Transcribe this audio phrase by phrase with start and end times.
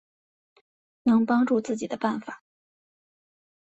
[1.03, 2.41] 能帮助自己的办法